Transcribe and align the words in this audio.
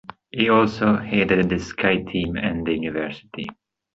He 0.31 0.49
also 0.49 0.97
headed 0.97 1.47
the 1.49 1.59
ski 1.59 2.03
team 2.05 2.35
at 2.35 2.65
the 2.65 2.73
university. 2.73 3.45